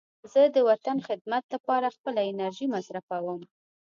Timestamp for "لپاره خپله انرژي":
1.53-2.67